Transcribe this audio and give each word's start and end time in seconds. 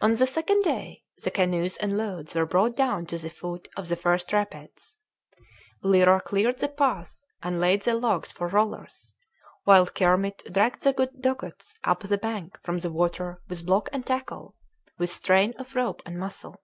On 0.00 0.12
the 0.14 0.28
second 0.28 0.60
day 0.62 1.02
the 1.24 1.30
canoes 1.32 1.76
and 1.78 1.96
loads 1.96 2.36
were 2.36 2.46
brought 2.46 2.76
down 2.76 3.04
to 3.06 3.18
the 3.18 3.28
foot 3.28 3.66
of 3.76 3.88
the 3.88 3.96
first 3.96 4.32
rapids. 4.32 4.96
Lyra 5.82 6.20
cleared 6.20 6.58
the 6.60 6.68
path 6.68 7.24
and 7.42 7.58
laid 7.58 7.82
the 7.82 7.96
logs 7.96 8.30
for 8.30 8.46
rollers, 8.46 9.12
while 9.64 9.88
Kermit 9.88 10.44
dragged 10.52 10.82
the 10.82 10.92
dugouts 11.18 11.74
up 11.82 12.04
the 12.04 12.16
bank 12.16 12.60
from 12.62 12.78
the 12.78 12.92
water 12.92 13.42
with 13.48 13.66
block 13.66 13.88
and 13.92 14.06
tackle, 14.06 14.54
with 14.98 15.10
strain 15.10 15.52
of 15.58 15.74
rope 15.74 16.00
and 16.06 16.16
muscle. 16.16 16.60